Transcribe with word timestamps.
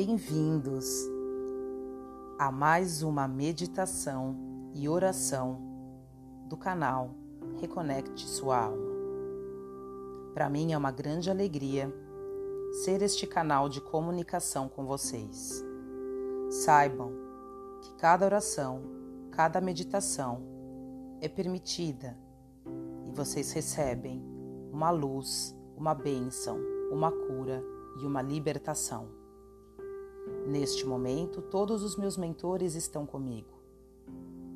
Bem-vindos 0.00 1.10
a 2.38 2.52
mais 2.52 3.02
uma 3.02 3.26
meditação 3.26 4.36
e 4.72 4.88
oração 4.88 5.60
do 6.48 6.56
canal 6.56 7.10
Reconecte 7.60 8.24
Sua 8.28 8.66
Alma. 8.66 8.92
Para 10.32 10.48
mim 10.48 10.72
é 10.72 10.78
uma 10.78 10.92
grande 10.92 11.28
alegria 11.28 11.92
ser 12.84 13.02
este 13.02 13.26
canal 13.26 13.68
de 13.68 13.80
comunicação 13.80 14.68
com 14.68 14.86
vocês. 14.86 15.64
Saibam 16.48 17.10
que 17.82 17.92
cada 17.96 18.24
oração, 18.24 18.80
cada 19.32 19.60
meditação 19.60 20.44
é 21.20 21.28
permitida 21.28 22.16
e 23.04 23.10
vocês 23.10 23.50
recebem 23.50 24.22
uma 24.70 24.92
luz, 24.92 25.52
uma 25.76 25.92
bênção, 25.92 26.56
uma 26.88 27.10
cura 27.10 27.64
e 28.00 28.06
uma 28.06 28.22
libertação. 28.22 29.17
Neste 30.46 30.86
momento, 30.86 31.42
todos 31.42 31.82
os 31.82 31.96
meus 31.96 32.16
mentores 32.16 32.74
estão 32.74 33.04
comigo, 33.04 33.60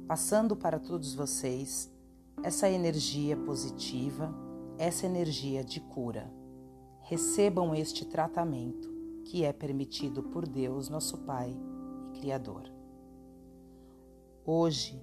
passando 0.06 0.56
para 0.56 0.78
todos 0.78 1.14
vocês 1.14 1.92
essa 2.42 2.68
energia 2.68 3.36
positiva, 3.36 4.34
essa 4.78 5.06
energia 5.06 5.62
de 5.62 5.80
cura. 5.80 6.32
Recebam 7.02 7.74
este 7.74 8.04
tratamento 8.04 8.90
que 9.24 9.44
é 9.44 9.52
permitido 9.52 10.22
por 10.22 10.46
Deus, 10.46 10.88
nosso 10.88 11.18
Pai 11.18 11.54
e 12.14 12.18
Criador. 12.20 12.72
Hoje, 14.44 15.00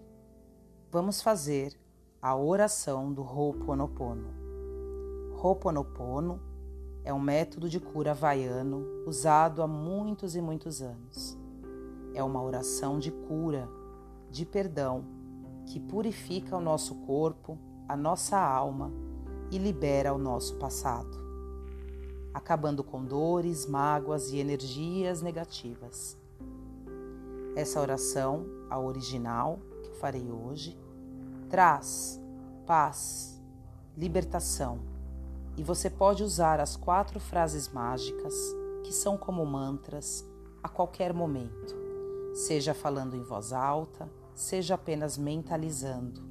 vamos 0.91 1.21
fazer 1.21 1.79
a 2.21 2.35
oração 2.35 3.13
do 3.13 3.21
Ho'oponopono. 3.21 4.33
Ho'oponopono 5.41 6.48
é 7.09 7.13
um 7.13 7.19
método 7.19 7.67
de 7.67 7.79
cura 7.79 8.11
havaiano 8.11 8.85
usado 9.07 9.63
há 9.63 9.67
muitos 9.67 10.35
e 10.35 10.41
muitos 10.41 10.79
anos. 10.79 11.35
É 12.13 12.23
uma 12.23 12.39
oração 12.39 12.99
de 12.99 13.09
cura, 13.09 13.67
de 14.29 14.45
perdão, 14.45 15.03
que 15.65 15.79
purifica 15.79 16.55
o 16.55 16.61
nosso 16.61 16.93
corpo, 17.07 17.57
a 17.87 17.97
nossa 17.97 18.37
alma 18.39 18.91
e 19.49 19.57
libera 19.57 20.13
o 20.13 20.19
nosso 20.19 20.57
passado, 20.57 21.17
acabando 22.31 22.83
com 22.83 23.03
dores, 23.03 23.65
mágoas 23.65 24.31
e 24.31 24.37
energias 24.37 25.23
negativas. 25.23 26.15
Essa 27.55 27.81
oração, 27.81 28.45
a 28.69 28.79
original, 28.79 29.59
que 29.81 29.97
farei 29.97 30.31
hoje, 30.31 30.77
traz 31.49 32.21
paz, 32.67 33.41
libertação 33.97 34.88
e 35.59 35.63
você 35.63 35.89
pode 35.89 36.23
usar 36.23 36.61
as 36.61 36.77
quatro 36.77 37.19
frases 37.19 37.67
mágicas, 37.67 38.33
que 38.81 38.93
são 38.93 39.17
como 39.17 39.45
mantras, 39.45 40.25
a 40.63 40.69
qualquer 40.69 41.13
momento, 41.13 41.75
seja 42.33 42.73
falando 42.73 43.13
em 43.13 43.21
voz 43.21 43.51
alta, 43.51 44.09
seja 44.33 44.75
apenas 44.75 45.17
mentalizando. 45.17 46.23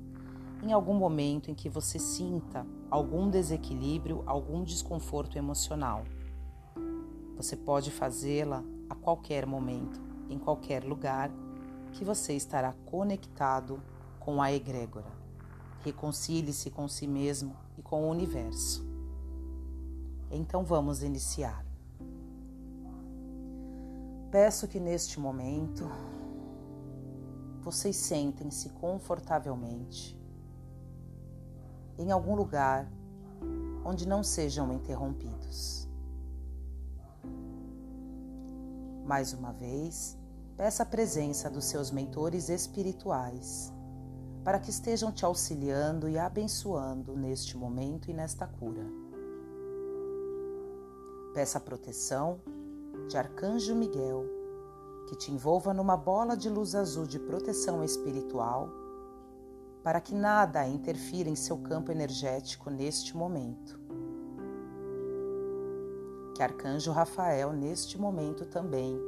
Em 0.62 0.72
algum 0.72 0.94
momento 0.94 1.50
em 1.50 1.54
que 1.54 1.68
você 1.68 1.98
sinta 1.98 2.66
algum 2.90 3.28
desequilíbrio, 3.28 4.22
algum 4.24 4.64
desconforto 4.64 5.36
emocional. 5.36 6.04
Você 7.36 7.54
pode 7.54 7.90
fazê-la 7.90 8.64
a 8.88 8.94
qualquer 8.94 9.44
momento, 9.44 10.00
em 10.30 10.38
qualquer 10.38 10.84
lugar, 10.84 11.30
que 11.92 12.02
você 12.02 12.32
estará 12.32 12.72
conectado 12.86 13.78
com 14.18 14.40
a 14.40 14.50
egrégora. 14.50 15.12
Reconcilie-se 15.84 16.70
com 16.70 16.88
si 16.88 17.06
mesmo 17.06 17.54
e 17.76 17.82
com 17.82 18.04
o 18.04 18.10
universo. 18.10 18.88
Então 20.30 20.64
vamos 20.64 21.02
iniciar. 21.02 21.64
Peço 24.30 24.68
que 24.68 24.78
neste 24.78 25.18
momento 25.18 25.88
vocês 27.62 27.96
sentem-se 27.96 28.68
confortavelmente 28.70 30.18
em 31.98 32.10
algum 32.10 32.34
lugar 32.34 32.88
onde 33.84 34.06
não 34.06 34.22
sejam 34.22 34.72
interrompidos. 34.72 35.88
Mais 39.06 39.32
uma 39.32 39.52
vez, 39.52 40.18
peça 40.56 40.82
a 40.82 40.86
presença 40.86 41.48
dos 41.48 41.64
seus 41.64 41.90
mentores 41.90 42.50
espirituais 42.50 43.72
para 44.44 44.58
que 44.58 44.70
estejam 44.70 45.10
te 45.10 45.24
auxiliando 45.24 46.08
e 46.08 46.18
abençoando 46.18 47.16
neste 47.16 47.56
momento 47.56 48.10
e 48.10 48.14
nesta 48.14 48.46
cura. 48.46 49.07
Peça 51.34 51.58
a 51.58 51.60
proteção 51.60 52.40
de 53.08 53.16
Arcanjo 53.16 53.74
Miguel, 53.74 54.24
que 55.08 55.16
te 55.16 55.30
envolva 55.30 55.72
numa 55.72 55.96
bola 55.96 56.36
de 56.36 56.48
luz 56.48 56.74
azul 56.74 57.06
de 57.06 57.18
proteção 57.18 57.84
espiritual, 57.84 58.68
para 59.82 60.00
que 60.00 60.14
nada 60.14 60.66
interfira 60.66 61.28
em 61.28 61.36
seu 61.36 61.58
campo 61.58 61.92
energético 61.92 62.70
neste 62.70 63.16
momento. 63.16 63.78
Que 66.34 66.42
Arcanjo 66.42 66.92
Rafael, 66.92 67.52
neste 67.52 67.98
momento 67.98 68.44
também, 68.46 68.98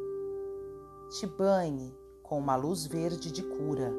te 1.11 1.27
banhe 1.27 1.95
com 2.23 2.39
uma 2.39 2.55
luz 2.55 2.87
verde 2.87 3.33
de 3.33 3.43
cura, 3.43 3.93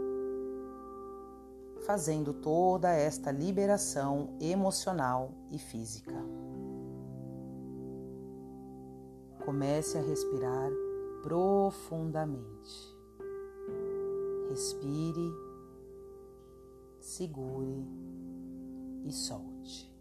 fazendo 1.85 2.33
toda 2.33 2.91
esta 2.91 3.31
liberação 3.31 4.35
emocional 4.39 5.31
e 5.51 5.57
física. 5.57 6.15
Comece 9.51 9.97
a 9.97 10.01
respirar 10.01 10.71
profundamente. 11.21 12.95
Respire, 14.47 15.29
segure 17.01 17.85
e 19.03 19.11
solte. 19.11 19.91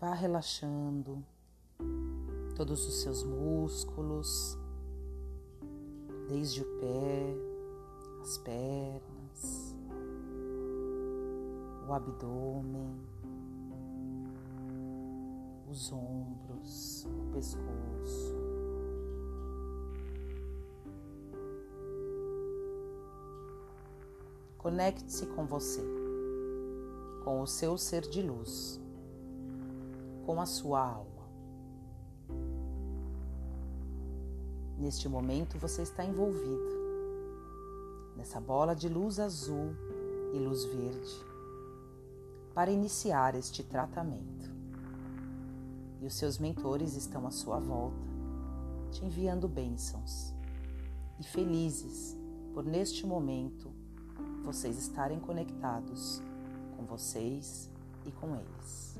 Vá 0.00 0.14
relaxando 0.14 1.24
todos 2.54 2.86
os 2.86 3.02
seus 3.02 3.24
músculos, 3.24 4.56
desde 6.28 6.60
o 6.60 6.64
pé, 6.78 7.34
as 8.20 8.36
pernas, 8.38 9.74
o 11.88 11.92
abdômen, 11.92 13.00
os 15.70 15.90
ombros, 15.90 17.06
o 17.06 17.32
pescoço. 17.32 18.36
Conecte-se 24.58 25.24
com 25.28 25.46
você, 25.46 25.82
com 27.24 27.40
o 27.40 27.46
seu 27.46 27.78
ser 27.78 28.02
de 28.02 28.20
luz, 28.20 28.78
com 30.26 30.38
a 30.40 30.46
sua 30.46 30.80
alma. 30.80 31.17
Neste 34.78 35.08
momento 35.08 35.58
você 35.58 35.82
está 35.82 36.04
envolvido 36.04 36.78
nessa 38.16 38.40
bola 38.40 38.76
de 38.76 38.88
luz 38.88 39.18
azul 39.18 39.74
e 40.32 40.38
luz 40.38 40.64
verde 40.64 41.26
para 42.54 42.70
iniciar 42.70 43.34
este 43.34 43.64
tratamento. 43.64 44.50
E 46.00 46.06
os 46.06 46.14
seus 46.14 46.38
mentores 46.38 46.94
estão 46.94 47.26
à 47.26 47.30
sua 47.32 47.58
volta, 47.58 48.06
te 48.92 49.04
enviando 49.04 49.48
bênçãos 49.48 50.32
e 51.18 51.24
felizes 51.24 52.16
por 52.54 52.64
neste 52.64 53.04
momento 53.04 53.70
vocês 54.44 54.78
estarem 54.78 55.18
conectados 55.18 56.22
com 56.76 56.84
vocês 56.84 57.68
e 58.06 58.12
com 58.12 58.34
eles. 58.36 58.97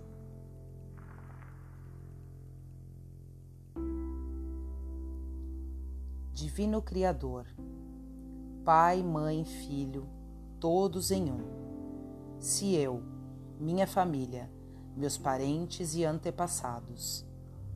Divino 6.38 6.80
Criador, 6.80 7.48
Pai, 8.64 9.02
Mãe, 9.02 9.44
Filho, 9.44 10.08
todos 10.60 11.10
em 11.10 11.32
um. 11.32 11.40
Se 12.38 12.76
eu, 12.76 13.02
minha 13.58 13.88
família, 13.88 14.48
meus 14.96 15.18
parentes 15.18 15.96
e 15.96 16.04
antepassados, 16.04 17.26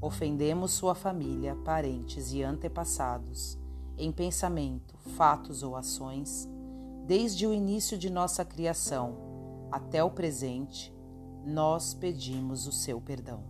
ofendemos 0.00 0.70
sua 0.70 0.94
família, 0.94 1.56
parentes 1.64 2.32
e 2.32 2.44
antepassados, 2.44 3.58
em 3.98 4.12
pensamento, 4.12 4.96
fatos 5.16 5.64
ou 5.64 5.74
ações, 5.74 6.48
desde 7.04 7.48
o 7.48 7.52
início 7.52 7.98
de 7.98 8.08
nossa 8.08 8.44
criação 8.44 9.16
até 9.72 10.04
o 10.04 10.10
presente, 10.12 10.94
nós 11.44 11.94
pedimos 11.94 12.68
o 12.68 12.72
seu 12.72 13.00
perdão. 13.00 13.42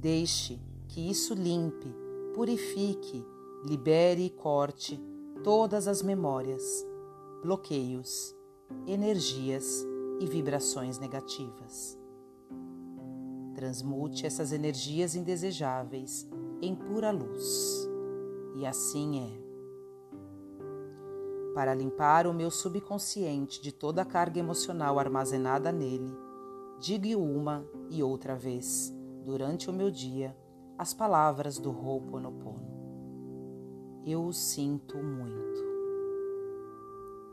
Deixe 0.00 0.60
que 0.88 1.08
isso 1.08 1.34
limpe 1.34 2.01
purifique 2.32 3.24
libere 3.64 4.24
e 4.26 4.30
corte 4.30 5.00
todas 5.44 5.86
as 5.86 6.02
memórias, 6.02 6.84
bloqueios, 7.42 8.34
energias 8.86 9.86
e 10.18 10.26
vibrações 10.26 10.98
negativas. 10.98 11.98
Transmute 13.54 14.26
essas 14.26 14.52
energias 14.52 15.14
indesejáveis 15.14 16.26
em 16.60 16.74
pura 16.74 17.10
luz. 17.10 17.88
E 18.56 18.66
assim 18.66 19.20
é. 19.20 19.42
Para 21.54 21.74
limpar 21.74 22.26
o 22.26 22.32
meu 22.32 22.50
subconsciente 22.50 23.62
de 23.62 23.70
toda 23.70 24.02
a 24.02 24.06
carga 24.06 24.40
emocional 24.40 24.98
armazenada 24.98 25.70
nele, 25.70 26.12
diga 26.80 27.16
uma 27.16 27.64
e 27.90 28.02
outra 28.02 28.34
vez, 28.34 28.92
durante 29.24 29.68
o 29.68 29.72
meu 29.72 29.90
dia, 29.90 30.36
as 30.82 30.92
palavras 30.92 31.58
do 31.58 31.70
Ho'oponopono. 31.70 32.66
Eu 34.04 34.32
sinto 34.32 34.98
muito. 34.98 35.62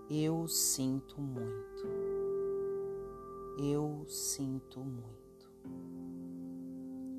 Eu 0.07 0.47
sinto 0.47 1.19
muito. 1.19 1.87
Eu 3.57 4.05
sinto 4.07 4.81
muito. 4.81 5.51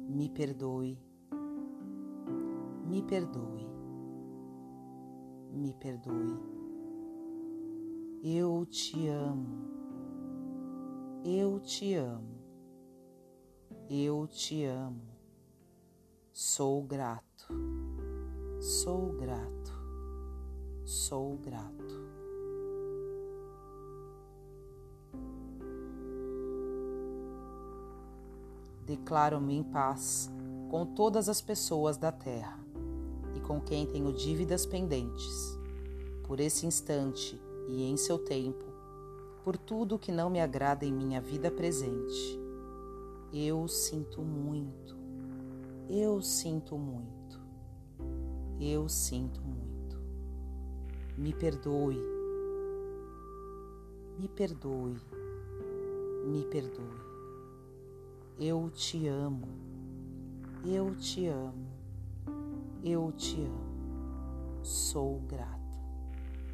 Me 0.09 0.29
perdoe. 0.29 0.97
Me 2.87 3.03
perdoe. 3.03 3.67
Me 5.53 5.75
perdoe. 5.75 6.39
Eu 8.23 8.65
te 8.67 9.09
amo. 9.09 9.69
Eu 11.25 11.59
te 11.59 11.95
amo. 11.95 12.39
Eu 13.89 14.29
te 14.29 14.65
amo. 14.65 15.10
Sou 16.33 16.83
grato. 16.83 17.49
Sou 18.61 19.13
grato. 19.15 19.73
Sou 20.85 21.37
grato. 21.39 22.11
Declaro-me 28.87 29.55
em 29.55 29.63
paz 29.65 30.31
com 30.71 30.87
todas 30.87 31.29
as 31.29 31.41
pessoas 31.41 31.97
da 31.97 32.13
terra 32.13 32.59
e 33.35 33.41
com 33.41 33.61
quem 33.61 33.85
tenho 33.87 34.13
dívidas 34.13 34.65
pendentes. 34.65 35.59
Por 36.25 36.39
esse 36.39 36.65
instante 36.65 37.41
e 37.69 37.83
em 37.83 37.97
seu 37.97 38.19
tempo, 38.19 38.65
por 39.43 39.57
tudo 39.57 39.99
que 39.99 40.13
não 40.13 40.31
me 40.31 40.41
agrada 40.41 40.85
em 40.85 40.93
minha 40.93 41.21
vida 41.21 41.51
presente. 41.51 42.39
Eu 43.33 43.67
sinto 43.67 44.23
muito, 44.23 45.00
eu 45.93 46.23
sinto 46.23 46.79
muito, 46.79 47.41
eu 48.61 48.89
sinto 48.89 49.41
muito. 49.41 49.99
Me 51.19 51.35
perdoe, 51.35 51.99
me 54.17 54.29
perdoe, 54.29 54.97
me 56.29 56.45
perdoe. 56.45 57.11
Eu 58.39 58.71
te 58.71 59.09
amo, 59.09 59.49
eu 60.65 60.95
te 60.95 61.27
amo, 61.27 61.67
eu 62.85 63.11
te 63.11 63.43
amo. 63.43 64.63
Sou 64.63 65.19
grata, 65.23 65.79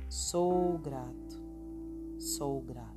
sou 0.09 0.79
grato, 0.79 1.39
sou 2.19 2.63
grato. 2.63 2.96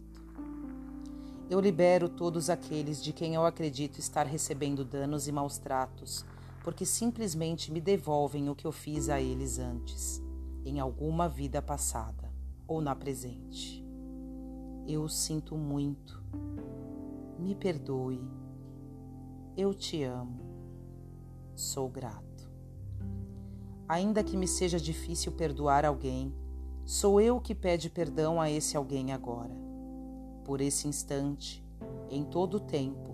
Eu 1.49 1.59
libero 1.59 2.07
todos 2.07 2.47
aqueles 2.47 3.03
de 3.03 3.11
quem 3.11 3.33
eu 3.33 3.43
acredito 3.43 3.97
estar 3.97 4.27
recebendo 4.27 4.85
danos 4.85 5.27
e 5.27 5.31
maus 5.31 5.57
tratos, 5.57 6.23
porque 6.63 6.85
simplesmente 6.85 7.71
me 7.71 7.81
devolvem 7.81 8.47
o 8.49 8.55
que 8.55 8.67
eu 8.67 8.71
fiz 8.71 9.09
a 9.09 9.19
eles 9.19 9.57
antes, 9.57 10.21
em 10.63 10.79
alguma 10.79 11.27
vida 11.27 11.59
passada 11.59 12.31
ou 12.67 12.81
na 12.81 12.95
presente. 12.95 13.83
Eu 14.87 15.09
sinto 15.09 15.57
muito. 15.57 16.23
Me 17.39 17.55
perdoe. 17.55 18.21
Eu 19.57 19.73
te 19.73 20.03
amo. 20.03 20.39
Sou 21.55 21.89
grato. 21.89 22.47
Ainda 23.87 24.23
que 24.23 24.37
me 24.37 24.47
seja 24.47 24.79
difícil 24.79 25.31
perdoar 25.31 25.83
alguém, 25.83 26.31
sou 26.85 27.19
eu 27.19 27.41
que 27.41 27.55
pede 27.55 27.89
perdão 27.89 28.39
a 28.39 28.51
esse 28.51 28.77
alguém 28.77 29.11
agora 29.11 29.68
por 30.49 30.61
esse 30.61 30.87
instante, 30.87 31.63
em 32.09 32.23
todo 32.23 32.55
o 32.55 32.59
tempo, 32.59 33.13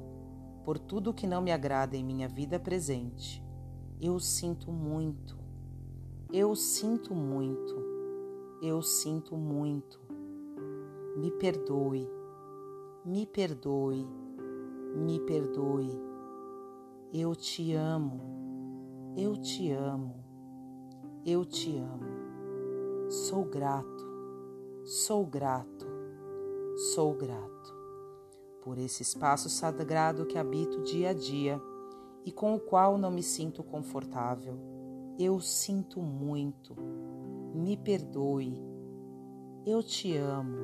por 0.63 0.79
tudo 0.79 1.13
que 1.13 1.27
não 1.27 1.41
me 1.41 1.51
agrada 1.51 1.97
em 1.97 2.01
minha 2.01 2.29
vida 2.29 2.57
presente. 2.57 3.43
Eu 3.99 4.21
sinto 4.21 4.71
muito, 4.71 5.37
eu 6.31 6.55
sinto 6.55 7.13
muito, 7.13 7.75
eu 8.61 8.81
sinto 8.81 9.35
muito. 9.35 9.99
Me 11.17 11.29
perdoe, 11.29 12.09
me 13.03 13.25
perdoe, 13.25 14.07
me 14.95 15.19
perdoe. 15.19 15.91
Eu 17.11 17.35
te 17.35 17.73
amo, 17.73 19.13
eu 19.17 19.35
te 19.35 19.73
amo, 19.73 20.23
eu 21.25 21.43
te 21.43 21.75
amo. 21.75 23.09
Sou 23.09 23.43
grato, 23.43 24.07
sou 24.85 25.25
grato 25.25 25.84
Sou 26.77 27.13
grato 27.13 27.73
por 28.61 28.77
esse 28.77 29.01
espaço 29.01 29.47
sagrado 29.47 30.25
que 30.25 30.37
habito 30.37 30.83
dia 30.83 31.11
a 31.11 31.13
dia 31.13 31.61
e 32.25 32.33
com 32.33 32.53
o 32.53 32.59
qual 32.59 32.97
não 32.97 33.09
me 33.09 33.23
sinto 33.23 33.63
confortável. 33.63 34.59
Eu 35.17 35.39
sinto 35.39 36.01
muito. 36.01 36.75
Me 37.53 37.77
perdoe. 37.77 38.61
Eu 39.65 39.81
te 39.81 40.17
amo. 40.17 40.57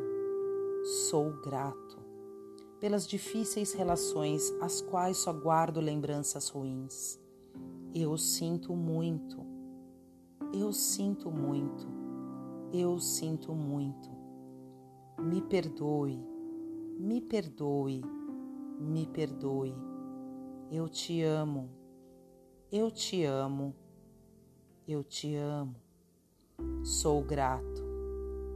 Sou 1.09 1.31
grato 1.41 1.97
pelas 2.81 3.07
difíceis 3.07 3.71
relações 3.71 4.51
às 4.59 4.81
quais 4.81 5.15
só 5.15 5.31
guardo 5.31 5.79
lembranças 5.79 6.49
ruins. 6.49 7.17
Eu 7.95 8.17
sinto 8.17 8.75
muito. 8.75 9.45
Eu 10.53 10.73
sinto 10.73 11.31
muito. 11.31 11.87
Eu 12.73 12.99
sinto 12.99 13.53
muito. 13.53 14.20
Me 15.21 15.39
perdoe, 15.39 16.19
me 16.97 17.21
perdoe, 17.21 18.01
me 18.79 19.05
perdoe. 19.05 19.75
Eu 20.71 20.89
te 20.89 21.21
amo, 21.21 21.69
eu 22.71 22.89
te 22.89 23.23
amo, 23.23 23.75
eu 24.87 25.03
te 25.03 25.35
amo. 25.35 25.75
Sou 26.83 27.23
grato, 27.23 27.83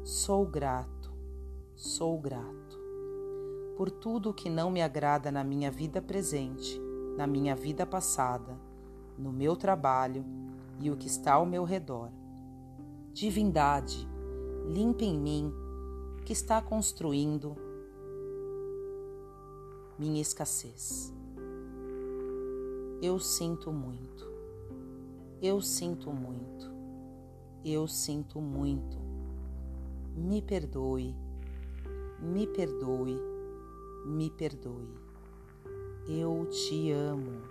sou 0.03 0.45
grato, 0.45 1.13
sou 1.75 2.19
grato 2.19 2.79
por 3.77 3.91
tudo 3.91 4.33
que 4.33 4.49
não 4.49 4.71
me 4.71 4.81
agrada 4.81 5.31
na 5.31 5.43
minha 5.43 5.69
vida 5.69 6.01
presente, 6.01 6.81
na 7.15 7.27
minha 7.27 7.55
vida 7.55 7.85
passada, 7.85 8.57
no 9.17 9.31
meu 9.31 9.55
trabalho 9.55 10.25
e 10.79 10.89
o 10.89 10.97
que 10.97 11.07
está 11.07 11.33
ao 11.33 11.45
meu 11.45 11.63
redor. 11.63 12.09
Divindade, 13.13 14.07
limpe 14.65 15.05
em 15.05 15.19
mim 15.19 15.64
que 16.25 16.33
está 16.33 16.59
construindo 16.59 17.55
minha 19.99 20.19
escassez. 20.19 21.13
Eu 22.99 23.19
sinto 23.19 23.71
muito, 23.71 24.27
eu 25.39 25.61
sinto 25.61 26.11
muito, 26.11 26.71
eu 27.63 27.87
sinto 27.87 28.41
muito. 28.41 28.97
Me 30.15 30.41
perdoe, 30.41 31.15
me 32.19 32.47
perdoe, 32.47 33.21
me 34.07 34.31
perdoe. 34.31 34.95
Eu 36.07 36.47
te 36.49 36.91
amo, 36.91 37.41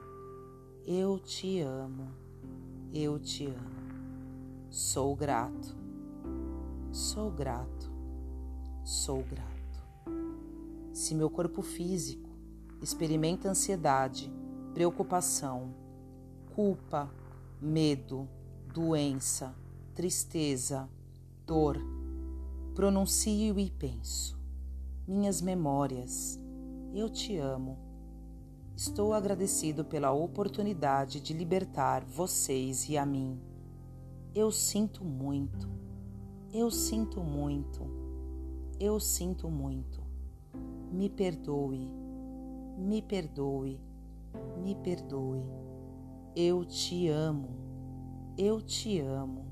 eu 0.85 1.21
te 1.21 1.61
amo, 1.61 2.09
eu 2.93 3.21
te 3.21 3.47
amo. 3.47 3.85
Sou 4.69 5.15
grato, 5.15 5.77
sou 6.91 7.31
grato 7.31 7.94
sou 8.85 9.23
grato. 9.23 9.83
Se 10.93 11.15
meu 11.15 11.31
corpo 11.31 11.63
físico 11.63 12.29
experimenta 12.83 13.49
ansiedade, 13.49 14.31
preocupação, 14.75 15.75
culpa, 16.55 17.11
medo, 17.61 18.29
doença, 18.73 19.55
tristeza, 19.95 20.87
dor, 21.47 21.79
pronuncio 22.75 23.59
e 23.59 23.71
penso. 23.71 24.39
Minhas 25.09 25.41
memórias, 25.41 26.39
eu 26.93 27.09
te 27.09 27.39
amo. 27.39 27.79
Estou 28.77 29.15
agradecido 29.15 29.85
pela 29.85 30.13
oportunidade 30.13 31.21
de 31.21 31.33
libertar 31.33 32.05
vocês 32.05 32.89
e 32.91 32.99
a 32.99 33.07
mim. 33.07 33.41
Eu 34.35 34.51
sinto 34.51 35.05
muito, 35.05 35.69
eu 36.53 36.71
sinto 36.71 37.23
muito 37.23 38.04
eu 38.85 39.01
sinto 39.01 39.49
muito. 39.49 40.03
Me 40.93 41.09
perdoe, 41.09 41.91
me 42.77 43.01
perdoe, 43.01 43.81
me 44.63 44.75
perdoe. 44.75 45.43
Eu 46.37 46.65
te 46.65 47.09
amo, 47.09 47.49
eu 48.37 48.61
te 48.61 49.01
amo, 49.01 49.47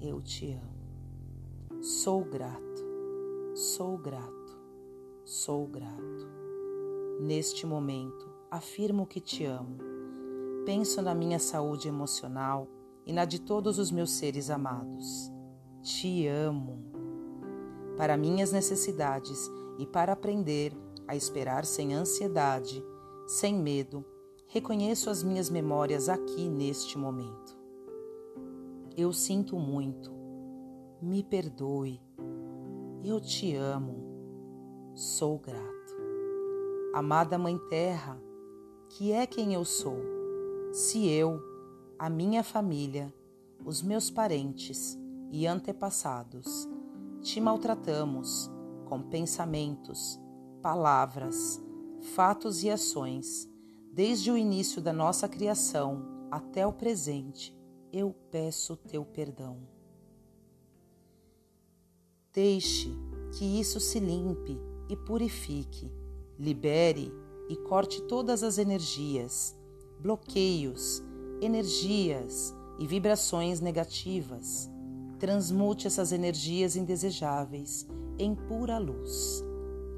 Eu 0.00 0.20
te 0.20 0.52
amo. 0.52 1.82
Sou 1.82 2.24
grato, 2.24 2.84
sou 3.54 3.96
grato, 3.96 4.60
sou 5.24 5.66
grato. 5.66 6.28
Neste 7.20 7.66
momento, 7.66 8.28
afirmo 8.50 9.06
que 9.06 9.20
te 9.20 9.44
amo. 9.44 9.78
Penso 10.64 11.00
na 11.02 11.14
minha 11.14 11.38
saúde 11.38 11.88
emocional 11.88 12.68
e 13.06 13.12
na 13.12 13.24
de 13.24 13.40
todos 13.40 13.78
os 13.78 13.90
meus 13.90 14.12
seres 14.12 14.50
amados. 14.50 15.32
Te 15.82 16.26
amo. 16.26 16.87
Para 17.98 18.16
minhas 18.16 18.52
necessidades 18.52 19.50
e 19.76 19.84
para 19.84 20.12
aprender 20.12 20.72
a 21.08 21.16
esperar 21.16 21.66
sem 21.66 21.92
ansiedade, 21.92 22.80
sem 23.26 23.56
medo, 23.56 24.04
reconheço 24.46 25.10
as 25.10 25.22
minhas 25.24 25.50
memórias 25.50 26.08
aqui 26.08 26.48
neste 26.48 26.96
momento. 26.96 27.58
Eu 28.96 29.12
sinto 29.12 29.58
muito. 29.58 30.12
Me 31.02 31.24
perdoe. 31.24 32.00
Eu 33.04 33.20
te 33.20 33.56
amo. 33.56 34.92
Sou 34.94 35.36
grato. 35.36 35.96
Amada 36.94 37.36
Mãe 37.36 37.58
Terra, 37.68 38.16
que 38.90 39.10
é 39.10 39.26
quem 39.26 39.54
eu 39.54 39.64
sou, 39.64 39.98
se 40.72 41.08
eu, 41.08 41.40
a 41.98 42.08
minha 42.08 42.44
família, 42.44 43.12
os 43.64 43.82
meus 43.82 44.08
parentes 44.08 44.96
e 45.30 45.46
antepassados 45.46 46.68
te 47.22 47.40
maltratamos 47.40 48.50
com 48.86 49.02
pensamentos, 49.02 50.18
palavras, 50.62 51.60
fatos 52.14 52.62
e 52.62 52.70
ações, 52.70 53.48
desde 53.92 54.30
o 54.30 54.36
início 54.36 54.80
da 54.80 54.92
nossa 54.92 55.28
criação 55.28 56.04
até 56.30 56.66
o 56.66 56.72
presente, 56.72 57.56
eu 57.92 58.14
peço 58.30 58.76
teu 58.76 59.04
perdão. 59.04 59.58
Deixe 62.32 62.88
que 63.36 63.44
isso 63.44 63.80
se 63.80 63.98
limpe 63.98 64.60
e 64.88 64.96
purifique, 64.96 65.90
libere 66.38 67.12
e 67.48 67.56
corte 67.56 68.02
todas 68.02 68.42
as 68.42 68.58
energias, 68.58 69.56
bloqueios, 70.00 71.02
energias 71.40 72.54
e 72.78 72.86
vibrações 72.86 73.60
negativas. 73.60 74.70
Transmute 75.18 75.86
essas 75.86 76.12
energias 76.12 76.76
indesejáveis 76.76 77.86
em 78.18 78.34
pura 78.34 78.78
luz. 78.78 79.44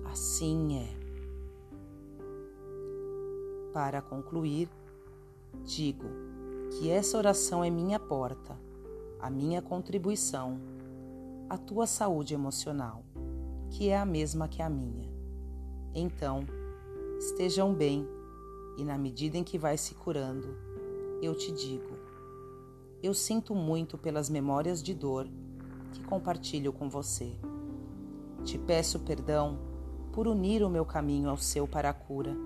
Assim 0.04 0.78
é. 0.78 1.00
Para 3.72 4.00
concluir, 4.00 4.68
digo 5.64 6.06
que 6.70 6.90
essa 6.90 7.18
oração 7.18 7.62
é 7.62 7.70
minha 7.70 7.98
porta, 7.98 8.56
a 9.20 9.28
minha 9.28 9.60
contribuição, 9.60 10.58
a 11.48 11.58
tua 11.58 11.86
saúde 11.86 12.32
emocional, 12.32 13.04
que 13.70 13.88
é 13.88 13.98
a 13.98 14.06
mesma 14.06 14.48
que 14.48 14.62
a 14.62 14.70
minha. 14.70 15.10
Então, 15.94 16.44
estejam 17.18 17.74
bem 17.74 18.08
e 18.78 18.84
na 18.84 18.96
medida 18.96 19.36
em 19.36 19.44
que 19.44 19.58
vai 19.58 19.76
se 19.76 19.94
curando, 19.94 20.56
eu 21.20 21.34
te 21.34 21.52
digo: 21.52 21.89
eu 23.02 23.14
sinto 23.14 23.54
muito 23.54 23.96
pelas 23.96 24.28
memórias 24.28 24.82
de 24.82 24.92
dor 24.92 25.28
que 25.92 26.02
compartilho 26.02 26.72
com 26.72 26.88
você. 26.88 27.32
Te 28.44 28.58
peço 28.58 29.00
perdão 29.00 29.58
por 30.12 30.26
unir 30.26 30.62
o 30.62 30.68
meu 30.68 30.84
caminho 30.84 31.28
ao 31.28 31.36
seu 31.36 31.66
para 31.66 31.90
a 31.90 31.94
cura. 31.94 32.36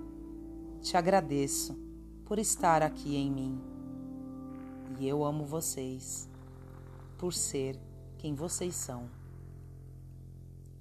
Te 0.81 0.97
agradeço 0.97 1.77
por 2.25 2.39
estar 2.39 2.83
aqui 2.83 3.17
em 3.17 3.31
mim. 3.31 3.61
E 4.99 5.09
eu 5.09 5.25
amo 5.25 5.45
vocês 5.45 6.29
por 7.19 7.33
ser 7.33 7.79
quem 8.19 8.35
vocês 8.35 8.75
são. 8.75 9.09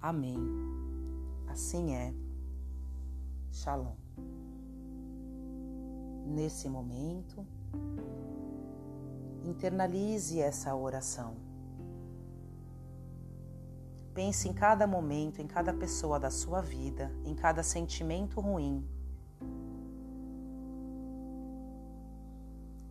Amém. 0.01 0.37
Assim 1.47 1.93
é. 1.93 2.13
Shalom. 3.51 3.95
Nesse 6.25 6.69
momento, 6.69 7.45
internalize 9.43 10.39
essa 10.39 10.75
oração. 10.75 11.35
Pense 14.13 14.47
em 14.47 14.53
cada 14.53 14.85
momento, 14.85 15.41
em 15.41 15.47
cada 15.47 15.73
pessoa 15.73 16.19
da 16.19 16.29
sua 16.29 16.61
vida, 16.61 17.11
em 17.25 17.33
cada 17.33 17.63
sentimento 17.63 18.39
ruim. 18.39 18.87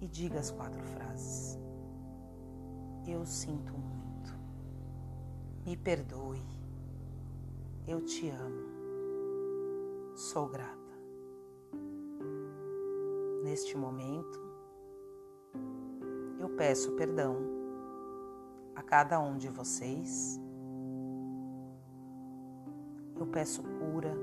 E 0.01 0.09
diga 0.09 0.41
as 0.41 0.51
quatro 0.51 0.83
frases. 0.83 1.57
Eu 3.07 3.25
sinto 3.25 3.73
muito. 3.73 4.37
Me 5.65 5.77
perdoe. 5.77 6.43
Eu 7.87 8.05
te 8.05 8.29
amo. 8.29 8.73
Sou 10.17 10.49
grata. 10.49 10.73
Neste 13.45 13.77
momento, 13.77 14.42
peço 16.63 16.93
perdão 16.93 17.39
a 18.77 18.83
cada 18.85 19.19
um 19.19 19.37
de 19.37 19.49
vocês. 19.49 20.41
Eu 23.19 23.27
peço 23.27 23.65
cura 23.65 24.17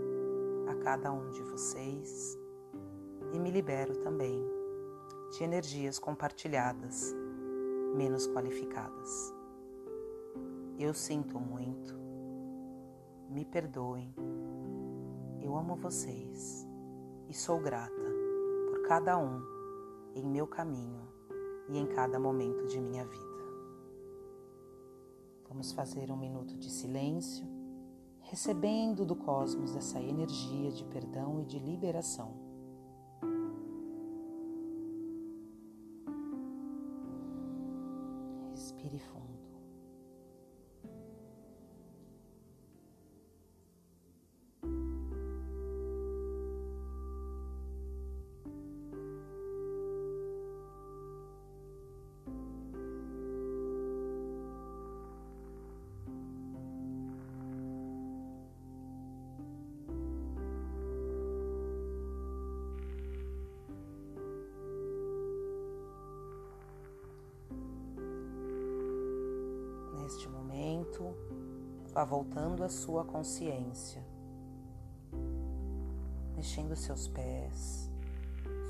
a 0.69 0.75
cada 0.75 1.12
um 1.12 1.31
de 1.31 1.41
vocês 1.41 2.38
e 3.34 3.39
me 3.39 3.51
libero 3.51 3.93
também 3.98 4.41
de 5.34 5.43
energias 5.43 6.00
compartilhadas, 6.00 7.13
menos 7.93 8.25
qualificadas. 8.25 9.34
Eu 10.79 10.93
sinto 10.93 11.38
muito, 11.41 11.93
me 13.29 13.43
perdoem, 13.43 14.15
eu 15.41 15.58
amo 15.58 15.75
vocês 15.75 16.65
e 17.27 17.34
sou 17.34 17.60
grata 17.60 18.10
por 18.69 18.84
cada 18.84 19.17
um 19.17 19.41
em 20.15 20.25
meu 20.25 20.48
caminho 20.48 21.18
e 21.69 21.77
em 21.77 21.85
cada 21.88 22.19
momento 22.19 22.65
de 22.67 22.79
minha 22.79 23.05
vida. 23.05 23.29
Vamos 25.47 25.71
fazer 25.71 26.11
um 26.11 26.17
minuto 26.17 26.55
de 26.57 26.69
silêncio 26.69 27.45
recebendo 28.21 29.03
do 29.05 29.15
cosmos 29.15 29.75
essa 29.75 29.99
energia 29.99 30.71
de 30.71 30.83
perdão 30.85 31.41
e 31.41 31.45
de 31.45 31.57
liberação. 31.57 32.49
Voltando 72.06 72.63
a 72.63 72.70
sua 72.70 73.03
consciência, 73.03 74.03
mexendo 76.36 76.75
seus 76.75 77.08
pés, 77.08 77.89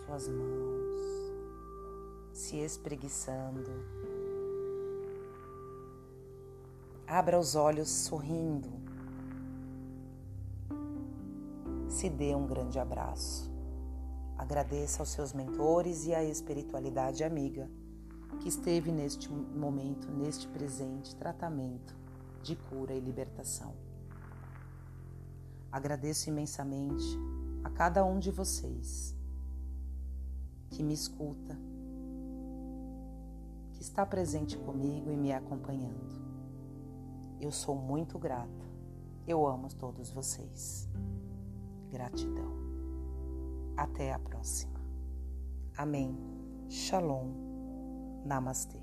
suas 0.05 0.27
mãos, 0.27 0.99
se 2.33 2.57
espreguiçando. 2.57 3.69
Abra 7.05 7.39
os 7.39 7.55
olhos 7.55 7.89
sorrindo. 7.89 8.69
Se 11.87 12.09
dê 12.09 12.33
um 12.35 12.47
grande 12.47 12.79
abraço. 12.79 13.51
Agradeça 14.37 15.01
aos 15.01 15.09
seus 15.09 15.33
mentores 15.33 16.05
e 16.05 16.15
à 16.15 16.23
espiritualidade 16.23 17.23
amiga 17.23 17.69
que 18.39 18.47
esteve 18.47 18.91
neste 18.91 19.29
momento, 19.29 20.09
neste 20.09 20.47
presente 20.47 21.15
tratamento 21.15 21.98
de 22.41 22.55
cura 22.55 22.93
e 22.93 22.99
libertação. 22.99 23.73
Agradeço 25.71 26.29
imensamente 26.29 27.05
a 27.63 27.69
cada 27.69 28.03
um 28.03 28.19
de 28.19 28.31
vocês 28.31 29.15
que 30.69 30.83
me 30.83 30.93
escuta, 30.93 31.57
que 33.73 33.81
está 33.81 34.05
presente 34.05 34.57
comigo 34.57 35.11
e 35.11 35.17
me 35.17 35.31
acompanhando. 35.31 36.19
Eu 37.39 37.51
sou 37.51 37.75
muito 37.75 38.17
grata. 38.19 38.67
Eu 39.27 39.47
amo 39.47 39.69
todos 39.73 40.09
vocês. 40.09 40.89
Gratidão. 41.91 42.51
Até 43.77 44.11
a 44.11 44.19
próxima. 44.19 44.79
Amém. 45.77 46.17
Shalom. 46.67 47.31
Namastê. 48.25 48.79